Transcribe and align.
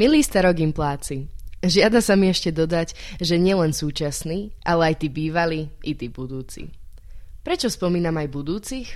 Milí 0.00 0.24
starogimpláci, 0.24 1.28
žiada 1.60 2.00
sa 2.00 2.16
mi 2.16 2.32
ešte 2.32 2.48
dodať, 2.48 2.96
že 3.20 3.36
nielen 3.36 3.76
súčasní, 3.76 4.48
ale 4.64 4.96
aj 4.96 5.04
tí 5.04 5.12
bývali 5.12 5.68
i 5.84 5.92
tí 5.92 6.08
budúci. 6.08 6.72
Prečo 7.44 7.68
spomínam 7.68 8.16
aj 8.16 8.32
budúcich? 8.32 8.88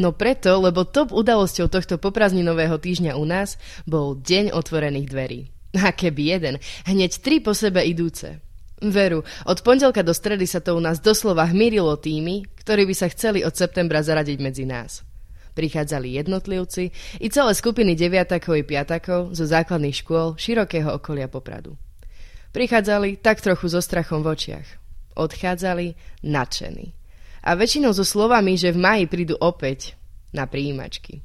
No 0.00 0.16
preto, 0.16 0.56
lebo 0.56 0.88
top 0.88 1.12
udalosťou 1.12 1.68
tohto 1.68 2.00
poprazninového 2.00 2.80
týždňa 2.80 3.20
u 3.20 3.28
nás 3.28 3.60
bol 3.84 4.16
Deň 4.16 4.56
otvorených 4.56 5.12
dverí. 5.12 5.40
A 5.76 5.92
keby 5.92 6.22
jeden, 6.24 6.56
hneď 6.88 7.20
tri 7.20 7.44
po 7.44 7.52
sebe 7.52 7.84
idúce. 7.84 8.40
Veru, 8.80 9.28
od 9.44 9.60
pondelka 9.60 10.00
do 10.00 10.16
stredy 10.16 10.48
sa 10.48 10.64
to 10.64 10.72
u 10.72 10.80
nás 10.80 11.04
doslova 11.04 11.44
hmírilo 11.52 12.00
tými, 12.00 12.48
ktorí 12.64 12.88
by 12.88 12.94
sa 12.96 13.12
chceli 13.12 13.44
od 13.44 13.52
septembra 13.52 14.00
zaradiť 14.00 14.40
medzi 14.40 14.64
nás. 14.64 15.04
Prichádzali 15.56 16.20
jednotlivci 16.20 16.92
i 17.16 17.32
celé 17.32 17.56
skupiny 17.56 17.96
deviatakov 17.96 18.60
i 18.60 18.64
piatakov 18.68 19.32
zo 19.32 19.48
základných 19.48 20.04
škôl 20.04 20.36
širokého 20.36 20.92
okolia 20.92 21.32
Popradu. 21.32 21.80
Prichádzali 22.52 23.24
tak 23.24 23.40
trochu 23.40 23.72
so 23.72 23.80
strachom 23.80 24.20
v 24.20 24.36
očiach. 24.36 24.68
Odchádzali 25.16 25.96
nadšení. 26.28 26.92
A 27.40 27.56
väčšinou 27.56 27.96
so 27.96 28.04
slovami, 28.04 28.60
že 28.60 28.76
v 28.76 28.84
maji 28.84 29.04
prídu 29.08 29.40
opäť 29.40 29.96
na 30.36 30.44
príjimačky. 30.44 31.24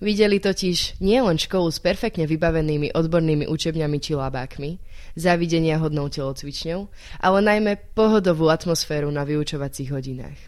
Videli 0.00 0.40
totiž 0.40 1.04
nielen 1.04 1.36
školu 1.36 1.68
s 1.68 1.76
perfektne 1.76 2.24
vybavenými 2.24 2.96
odbornými 2.96 3.44
učebňami 3.52 3.98
či 4.00 4.16
labákmi, 4.16 4.80
závidenia 5.12 5.76
hodnou 5.76 6.08
telocvičňou, 6.08 6.88
ale 7.20 7.38
najmä 7.44 7.92
pohodovú 7.92 8.48
atmosféru 8.48 9.12
na 9.12 9.28
vyučovacích 9.28 9.92
hodinách. 9.92 10.40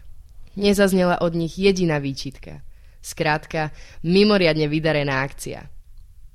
Nezaznela 0.57 1.21
od 1.21 1.37
nich 1.37 1.61
jediná 1.61 2.01
výčitka– 2.01 2.65
Skrátka, 3.01 3.73
mimoriadne 4.05 4.69
vydarená 4.69 5.25
akcia. 5.25 5.65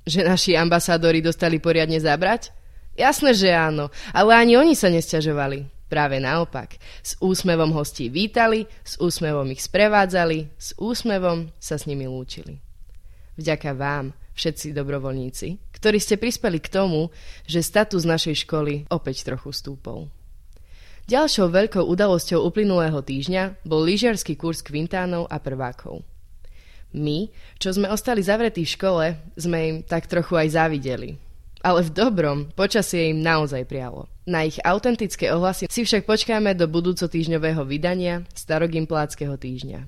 Že 0.03 0.27
naši 0.27 0.51
ambasádori 0.59 1.23
dostali 1.23 1.63
poriadne 1.63 1.99
zabrať? 1.99 2.51
Jasné, 2.99 3.31
že 3.31 3.55
áno, 3.55 3.87
ale 4.11 4.35
ani 4.35 4.59
oni 4.59 4.75
sa 4.75 4.91
nesťažovali. 4.91 5.87
Práve 5.87 6.19
naopak. 6.19 6.75
S 6.99 7.15
úsmevom 7.23 7.71
hostí 7.71 8.11
vítali, 8.11 8.67
s 8.83 8.99
úsmevom 8.99 9.47
ich 9.55 9.63
sprevádzali, 9.63 10.51
s 10.59 10.75
úsmevom 10.75 11.47
sa 11.55 11.79
s 11.79 11.87
nimi 11.87 12.03
lúčili. 12.03 12.59
Vďaka 13.39 13.71
vám, 13.71 14.11
všetci 14.35 14.75
dobrovoľníci, 14.75 15.47
ktorí 15.71 15.97
ste 16.03 16.19
prispeli 16.19 16.59
k 16.59 16.67
tomu, 16.67 17.07
že 17.47 17.63
status 17.63 18.03
našej 18.03 18.43
školy 18.43 18.91
opäť 18.91 19.23
trochu 19.23 19.55
stúpol. 19.55 20.11
Ďalšou 21.07 21.47
veľkou 21.47 21.87
udalosťou 21.87 22.43
uplynulého 22.43 22.99
týždňa 22.99 23.63
bol 23.63 23.79
lyžiarsky 23.87 24.35
kurz 24.35 24.59
kvintánov 24.59 25.31
a 25.31 25.39
prvákov. 25.39 26.03
My, 26.95 27.27
čo 27.59 27.75
sme 27.75 27.91
ostali 27.91 28.23
zavretí 28.23 28.63
v 28.63 28.73
škole, 28.73 29.05
sme 29.35 29.57
im 29.67 29.77
tak 29.83 30.07
trochu 30.07 30.39
aj 30.39 30.55
závideli. 30.55 31.19
Ale 31.65 31.83
v 31.83 31.91
dobrom 31.91 32.47
počasie 32.55 33.11
im 33.11 33.19
naozaj 33.19 33.67
prialo. 33.67 34.07
Na 34.23 34.47
ich 34.47 34.61
autentické 34.63 35.27
ohlasy 35.35 35.67
si 35.67 35.83
však 35.83 36.07
počkáme 36.07 36.55
do 36.55 36.69
budúco 36.69 37.03
týždňového 37.09 37.63
vydania 37.67 38.23
Starogimpláckého 38.31 39.35
týždňa. 39.35 39.83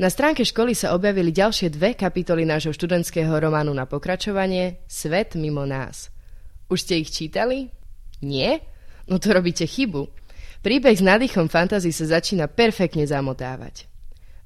Na 0.00 0.08
stránke 0.08 0.46
školy 0.46 0.72
sa 0.72 0.96
objavili 0.96 1.28
ďalšie 1.28 1.74
dve 1.76 1.92
kapitoly 1.92 2.48
nášho 2.48 2.72
študentského 2.72 3.36
románu 3.36 3.74
na 3.74 3.84
pokračovanie 3.84 4.80
Svet 4.88 5.36
mimo 5.36 5.68
nás. 5.68 6.08
Už 6.70 6.86
ste 6.86 7.02
ich 7.02 7.12
čítali? 7.12 7.68
Nie? 8.22 8.64
No 9.10 9.18
to 9.18 9.34
robíte 9.34 9.66
chybu. 9.66 10.08
Príbeh 10.62 10.96
s 10.96 11.04
nádychom 11.04 11.50
fantázii 11.50 11.92
sa 11.92 12.16
začína 12.16 12.48
perfektne 12.48 13.04
zamotávať. 13.04 13.89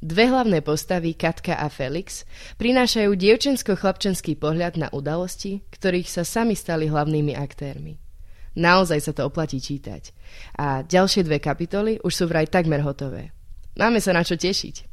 Dve 0.04 0.28
hlavné 0.28 0.60
postavy, 0.60 1.16
Katka 1.16 1.56
a 1.56 1.72
Felix, 1.72 2.28
prinášajú 2.60 3.16
dievčensko-chlapčenský 3.16 4.36
pohľad 4.36 4.76
na 4.76 4.92
udalosti, 4.92 5.64
ktorých 5.72 6.12
sa 6.12 6.28
sami 6.28 6.52
stali 6.52 6.92
hlavnými 6.92 7.32
aktérmi. 7.32 7.96
Naozaj 8.52 9.00
sa 9.00 9.16
to 9.16 9.24
oplatí 9.24 9.64
čítať. 9.64 10.12
A 10.60 10.84
ďalšie 10.84 11.24
dve 11.24 11.40
kapitoly 11.40 12.04
už 12.04 12.12
sú 12.20 12.24
vraj 12.28 12.44
takmer 12.52 12.84
hotové. 12.84 13.32
Máme 13.80 13.96
sa 13.96 14.12
na 14.12 14.20
čo 14.20 14.36
tešiť. 14.36 14.92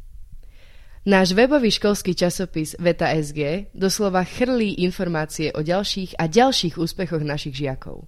Náš 1.03 1.35
webový 1.35 1.75
školský 1.75 2.15
časopis 2.15 2.79
Veta 2.79 3.11
SG 3.11 3.67
doslova 3.75 4.23
chrlí 4.23 4.79
informácie 4.79 5.51
o 5.51 5.59
ďalších 5.59 6.23
a 6.23 6.31
ďalších 6.31 6.79
úspechoch 6.79 7.19
našich 7.19 7.59
žiakov. 7.59 8.07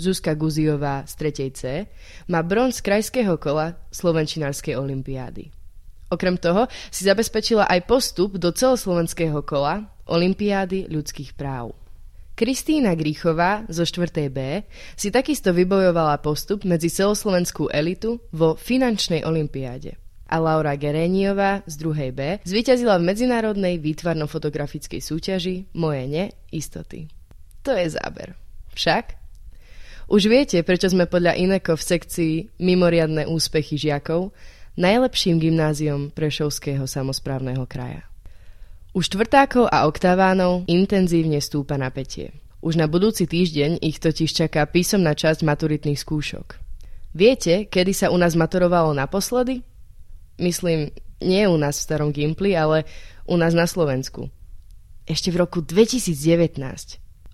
Zuzka 0.00 0.32
Guziová 0.32 1.04
z 1.04 1.12
3. 1.12 1.52
C 1.52 1.62
má 2.32 2.40
bronz 2.40 2.80
krajského 2.80 3.36
kola 3.36 3.76
Slovenčinárskej 3.92 4.80
olimpiády. 4.80 5.55
Okrem 6.06 6.38
toho 6.38 6.70
si 6.94 7.02
zabezpečila 7.02 7.66
aj 7.66 7.90
postup 7.90 8.38
do 8.38 8.54
celoslovenského 8.54 9.42
kola 9.42 9.90
Olympiády 10.06 10.86
ľudských 10.86 11.34
práv. 11.34 11.74
Kristýna 12.36 12.92
Gríchová 12.92 13.64
zo 13.72 13.88
4. 13.88 14.28
B 14.28 14.60
si 14.92 15.08
takisto 15.08 15.56
vybojovala 15.56 16.20
postup 16.20 16.68
medzi 16.68 16.92
celoslovenskú 16.92 17.72
elitu 17.72 18.20
vo 18.28 18.54
finančnej 18.54 19.24
olympiáde. 19.24 19.96
A 20.28 20.36
Laura 20.36 20.76
Gereniová 20.76 21.64
z 21.64 21.74
2. 21.80 22.12
B 22.12 22.20
zvíťazila 22.44 23.00
v 23.00 23.06
medzinárodnej 23.08 23.80
výtvarno-fotografickej 23.80 25.00
súťaži 25.00 25.72
Moje 25.80 26.04
ne 26.12 26.24
istoty. 26.52 27.08
To 27.64 27.72
je 27.72 27.88
záber. 27.96 28.36
Však? 28.76 29.16
Už 30.06 30.28
viete, 30.30 30.60
prečo 30.62 30.86
sme 30.92 31.10
podľa 31.10 31.34
Ineko 31.40 31.74
v 31.74 31.82
sekcii 31.82 32.34
Mimoriadne 32.62 33.26
úspechy 33.26 33.74
žiakov 33.80 34.30
najlepším 34.76 35.40
gymnáziom 35.40 36.12
Prešovského 36.12 36.84
samozprávneho 36.84 37.64
kraja. 37.64 38.04
U 38.96 39.04
štvrtákov 39.04 39.68
a 39.68 39.84
oktavánov 39.88 40.64
intenzívne 40.68 41.40
stúpa 41.40 41.76
napätie. 41.76 42.32
Už 42.64 42.80
na 42.80 42.88
budúci 42.88 43.28
týždeň 43.28 43.84
ich 43.84 44.00
totiž 44.00 44.32
čaká 44.32 44.64
písomná 44.64 45.12
časť 45.12 45.44
maturitných 45.44 46.00
skúšok. 46.00 46.56
Viete, 47.12 47.68
kedy 47.68 47.92
sa 47.92 48.06
u 48.12 48.16
nás 48.16 48.36
maturovalo 48.36 48.96
naposledy? 48.96 49.64
Myslím, 50.40 50.92
nie 51.20 51.44
u 51.48 51.56
nás 51.56 51.80
v 51.80 51.84
starom 51.88 52.10
Gimpli, 52.12 52.52
ale 52.52 52.84
u 53.24 53.36
nás 53.36 53.56
na 53.56 53.64
Slovensku. 53.64 54.28
Ešte 55.08 55.32
v 55.32 55.40
roku 55.44 55.64
2019. 55.64 56.56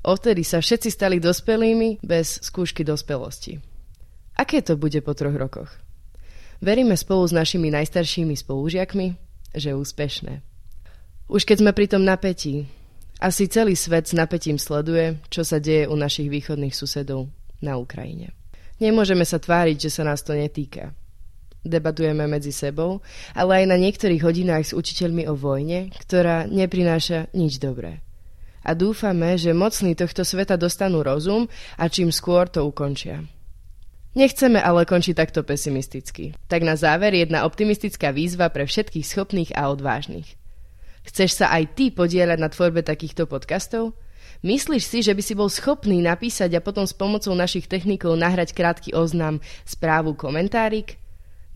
Odtedy 0.03 0.43
sa 0.43 0.59
všetci 0.59 0.89
stali 0.91 1.17
dospelými 1.23 2.03
bez 2.03 2.43
skúšky 2.43 2.83
dospelosti. 2.83 3.63
Aké 4.35 4.63
to 4.67 4.75
bude 4.75 4.99
po 5.03 5.15
troch 5.15 5.35
rokoch? 5.35 5.71
Veríme 6.63 6.95
spolu 6.95 7.27
s 7.27 7.35
našimi 7.35 7.75
najstaršími 7.75 8.39
spolužiakmi, 8.39 9.19
že 9.51 9.75
úspešné. 9.75 10.47
Už 11.27 11.43
keď 11.43 11.57
sme 11.59 11.73
pri 11.75 11.91
tom 11.91 12.07
napätí, 12.07 12.71
asi 13.19 13.51
celý 13.51 13.75
svet 13.75 14.07
s 14.07 14.15
napätím 14.15 14.63
sleduje, 14.63 15.19
čo 15.27 15.43
sa 15.43 15.59
deje 15.59 15.91
u 15.91 15.99
našich 15.99 16.31
východných 16.31 16.71
susedov 16.71 17.27
na 17.59 17.83
Ukrajine. 17.83 18.31
Nemôžeme 18.79 19.27
sa 19.27 19.43
tváriť, 19.43 19.91
že 19.91 19.91
sa 19.91 20.07
nás 20.07 20.23
to 20.23 20.39
netýka. 20.39 20.95
Debatujeme 21.67 22.31
medzi 22.31 22.55
sebou, 22.55 23.03
ale 23.35 23.63
aj 23.63 23.65
na 23.67 23.79
niektorých 23.83 24.23
hodinách 24.23 24.71
s 24.71 24.73
učiteľmi 24.75 25.27
o 25.27 25.35
vojne, 25.35 25.91
ktorá 26.07 26.47
neprináša 26.47 27.31
nič 27.35 27.59
dobré. 27.59 28.07
A 28.63 28.79
dúfame, 28.79 29.35
že 29.35 29.51
mocní 29.51 29.99
tohto 29.99 30.23
sveta 30.23 30.55
dostanú 30.55 31.03
rozum 31.03 31.51
a 31.75 31.91
čím 31.91 32.15
skôr 32.15 32.47
to 32.47 32.63
ukončia. 32.63 33.27
Nechceme 34.13 34.61
ale 34.61 34.85
končiť 34.85 35.17
takto 35.17 35.41
pesimisticky. 35.41 36.37
Tak 36.45 36.61
na 36.61 36.77
záver 36.77 37.17
jedna 37.17 37.49
optimistická 37.49 38.13
výzva 38.13 38.53
pre 38.53 38.69
všetkých 38.69 39.09
schopných 39.09 39.51
a 39.57 39.73
odvážnych. 39.73 40.37
Chceš 41.09 41.41
sa 41.41 41.49
aj 41.49 41.73
ty 41.75 41.89
podieľať 41.89 42.39
na 42.39 42.53
tvorbe 42.53 42.85
takýchto 42.85 43.25
podcastov? 43.25 43.97
Myslíš 44.45 44.85
si, 44.85 44.99
že 45.01 45.17
by 45.17 45.23
si 45.25 45.33
bol 45.33 45.49
schopný 45.49 46.05
napísať 46.05 46.59
a 46.59 46.61
potom 46.61 46.85
s 46.85 46.93
pomocou 46.93 47.33
našich 47.33 47.65
technikov 47.65 48.15
nahrať 48.21 48.53
krátky 48.53 48.93
oznam, 48.93 49.41
správu, 49.65 50.13
komentárik? 50.13 51.01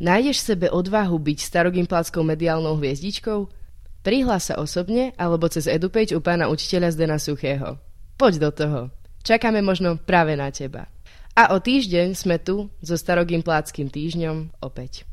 Nájdeš 0.01 0.41
sebe 0.41 0.73
odvahu 0.73 1.17
byť 1.21 1.39
starogimpláckou 1.41 2.25
mediálnou 2.25 2.81
hviezdičkou? 2.81 3.53
Prihlás 4.01 4.49
sa 4.49 4.57
osobne 4.57 5.13
alebo 5.21 5.51
cez 5.53 5.69
EduPage 5.69 6.17
u 6.17 6.25
pána 6.25 6.49
učiteľa 6.49 6.95
Zdena 6.95 7.19
Suchého. 7.21 7.77
Poď 8.17 8.49
do 8.49 8.51
toho. 8.55 8.81
Čakáme 9.27 9.61
možno 9.61 9.99
práve 9.99 10.39
na 10.39 10.49
teba. 10.55 10.96
A 11.37 11.53
o 11.53 11.61
týždeň 11.61 12.17
sme 12.17 12.41
tu 12.41 12.73
so 12.81 12.97
starogimpláckým 12.97 13.93
týždňom 13.93 14.57
opäť. 14.65 15.05